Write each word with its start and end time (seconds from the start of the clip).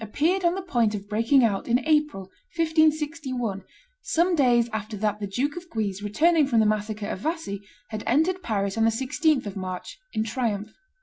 appeared 0.03 0.43
on 0.43 0.55
the 0.55 0.61
point 0.63 0.95
of 0.95 1.07
breaking 1.07 1.43
out 1.43 1.67
in 1.67 1.77
April, 1.85 2.23
1561, 2.55 3.63
some 4.01 4.33
days 4.35 4.67
after 4.73 4.97
that 4.97 5.19
the 5.19 5.27
Duke 5.27 5.55
of 5.55 5.69
Guise, 5.69 6.01
returning 6.01 6.47
from 6.47 6.59
the 6.59 6.65
massacre 6.65 7.07
of 7.09 7.19
Vassy, 7.19 7.61
had 7.89 8.03
entered 8.07 8.41
Paris, 8.41 8.79
on 8.79 8.85
the 8.85 8.89
16th 8.89 9.45
of 9.45 9.55
March, 9.55 9.99
in 10.13 10.23
triumph. 10.23 10.73